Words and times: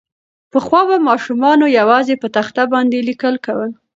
پخوا 0.51 0.81
به 0.89 0.97
ماسومانو 1.07 1.65
یوازې 1.79 2.15
په 2.21 2.27
تخته 2.35 2.63
باندې 2.73 3.05
لیکل 3.09 3.35
کول. 3.45 3.71